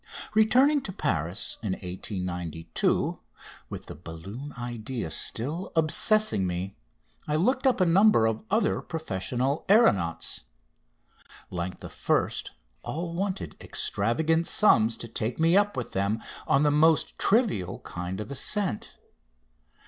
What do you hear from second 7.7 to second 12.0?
a number of other professional aeronauts. Like the